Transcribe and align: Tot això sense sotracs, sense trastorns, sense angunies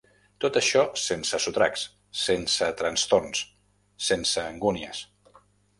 Tot 0.45 0.55
això 0.61 0.85
sense 1.01 1.41
sotracs, 1.43 1.83
sense 2.31 2.71
trastorns, 2.81 3.45
sense 4.11 4.51
angunies 4.55 5.09